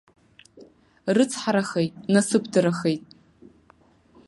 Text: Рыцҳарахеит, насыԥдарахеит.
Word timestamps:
Рыцҳарахеит, 1.15 1.93
насыԥдарахеит. 2.13 3.03